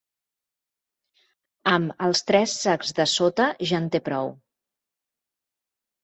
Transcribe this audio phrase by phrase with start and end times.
[1.71, 4.31] Amb els tres sacs de sota ja en té prou.